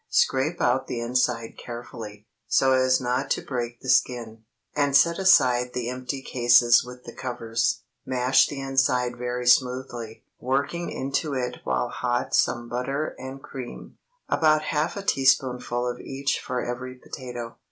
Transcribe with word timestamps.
Scrape 0.09 0.59
out 0.59 0.87
the 0.87 0.99
inside 0.99 1.59
carefully, 1.59 2.25
so 2.47 2.71
as 2.73 2.99
not 2.99 3.29
to 3.29 3.41
break 3.43 3.81
the 3.81 3.87
skin, 3.87 4.45
and 4.75 4.95
set 4.97 5.19
aside 5.19 5.73
the 5.73 5.89
empty 5.91 6.23
cases 6.23 6.83
with 6.83 7.03
the 7.03 7.13
covers. 7.13 7.83
Mash 8.03 8.47
the 8.47 8.59
inside 8.59 9.15
very 9.15 9.45
smoothly, 9.45 10.23
working 10.39 10.89
into 10.89 11.35
it 11.35 11.57
while 11.65 11.89
hot 11.89 12.33
some 12.33 12.67
butter 12.67 13.13
and 13.19 13.43
cream—about 13.43 14.63
half 14.63 14.97
a 14.97 15.03
teaspoonful 15.03 15.87
of 15.87 15.99
each 15.99 16.39
for 16.41 16.65
every 16.65 16.95
potato. 16.95 17.57